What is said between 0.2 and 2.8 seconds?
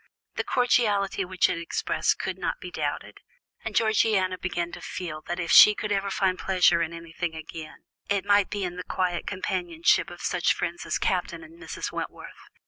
The cordiality which it expressed could not be